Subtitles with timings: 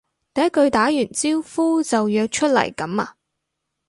[0.33, 3.15] 第一句打完招呼就約出嚟噉呀？